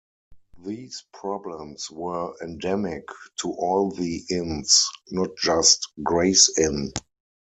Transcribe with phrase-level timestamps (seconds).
[0.65, 3.05] These problems were endemic
[3.41, 6.91] to all the Inns, not just Gray's Inn.